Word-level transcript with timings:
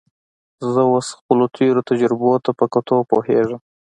زه 0.73 0.81
اوس 0.91 1.07
خپلو 1.17 1.45
تېرو 1.57 1.81
تجربو 1.89 2.31
ته 2.45 2.51
په 2.59 2.65
کتو 2.73 2.97
پوهېږم. 3.11 3.61